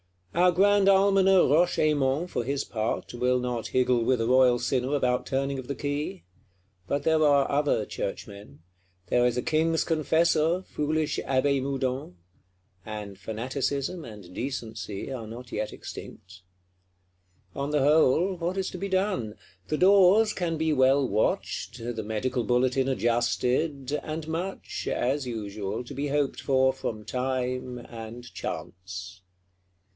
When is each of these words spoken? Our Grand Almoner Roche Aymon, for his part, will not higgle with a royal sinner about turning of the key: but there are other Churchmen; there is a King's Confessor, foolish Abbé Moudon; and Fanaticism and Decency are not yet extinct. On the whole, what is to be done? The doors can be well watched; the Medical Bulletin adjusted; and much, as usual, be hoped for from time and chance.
Our 0.33 0.51
Grand 0.51 0.87
Almoner 0.89 1.45
Roche 1.45 1.77
Aymon, 1.77 2.25
for 2.25 2.43
his 2.43 2.63
part, 2.63 3.13
will 3.13 3.37
not 3.37 3.67
higgle 3.67 4.03
with 4.03 4.19
a 4.19 4.25
royal 4.25 4.57
sinner 4.57 4.95
about 4.95 5.27
turning 5.27 5.59
of 5.59 5.67
the 5.67 5.75
key: 5.75 6.23
but 6.87 7.03
there 7.03 7.21
are 7.23 7.51
other 7.51 7.85
Churchmen; 7.85 8.61
there 9.07 9.25
is 9.27 9.37
a 9.37 9.43
King's 9.43 9.83
Confessor, 9.83 10.63
foolish 10.63 11.19
Abbé 11.27 11.61
Moudon; 11.61 12.15
and 12.83 13.19
Fanaticism 13.19 14.03
and 14.03 14.33
Decency 14.33 15.11
are 15.11 15.27
not 15.27 15.51
yet 15.51 15.71
extinct. 15.71 16.41
On 17.53 17.69
the 17.69 17.83
whole, 17.83 18.35
what 18.35 18.57
is 18.57 18.71
to 18.71 18.79
be 18.79 18.89
done? 18.89 19.35
The 19.67 19.77
doors 19.77 20.33
can 20.33 20.57
be 20.57 20.73
well 20.73 21.07
watched; 21.07 21.77
the 21.77 22.03
Medical 22.03 22.43
Bulletin 22.45 22.87
adjusted; 22.87 23.91
and 24.01 24.27
much, 24.29 24.87
as 24.87 25.27
usual, 25.27 25.83
be 25.83 26.07
hoped 26.07 26.39
for 26.41 26.71
from 26.73 27.03
time 27.03 27.77
and 27.87 28.23
chance. 28.33 29.21